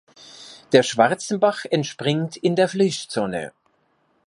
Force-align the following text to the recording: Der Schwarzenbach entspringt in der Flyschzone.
Der 0.71 0.81
Schwarzenbach 0.81 1.65
entspringt 1.65 2.35
in 2.35 2.55
der 2.55 2.67
Flyschzone. 2.67 3.51